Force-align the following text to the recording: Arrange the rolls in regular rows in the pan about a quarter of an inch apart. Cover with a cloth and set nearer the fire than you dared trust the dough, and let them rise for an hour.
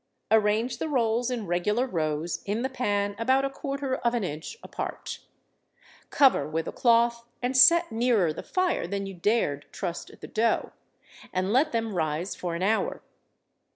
Arrange 0.31 0.79
the 0.79 0.89
rolls 0.89 1.29
in 1.29 1.45
regular 1.45 1.85
rows 1.85 2.41
in 2.47 2.63
the 2.63 2.69
pan 2.71 3.15
about 3.19 3.45
a 3.45 3.51
quarter 3.51 3.97
of 3.97 4.15
an 4.15 4.23
inch 4.23 4.57
apart. 4.63 5.19
Cover 6.09 6.47
with 6.49 6.67
a 6.67 6.71
cloth 6.71 7.23
and 7.39 7.55
set 7.55 7.91
nearer 7.91 8.33
the 8.33 8.41
fire 8.41 8.87
than 8.87 9.05
you 9.05 9.13
dared 9.13 9.67
trust 9.71 10.09
the 10.19 10.27
dough, 10.27 10.71
and 11.31 11.53
let 11.53 11.71
them 11.71 11.93
rise 11.93 12.35
for 12.35 12.55
an 12.55 12.63
hour. 12.63 13.03